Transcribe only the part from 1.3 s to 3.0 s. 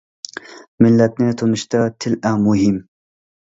تونۇشتا تىل ئەڭ مۇھىم.